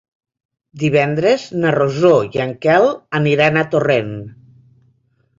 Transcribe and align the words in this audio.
Divendres 0.83 1.43
na 1.65 1.73
Rosó 1.75 2.13
i 2.37 2.41
en 2.45 2.53
Quel 2.63 2.87
aniran 3.19 3.61
a 3.61 3.65
Torrent. 3.75 4.09